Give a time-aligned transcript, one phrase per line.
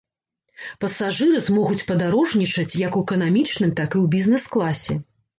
[0.83, 4.97] Пасажыры змогуць падарожнічаць як у эканамічным, так і ў бізнес-класе.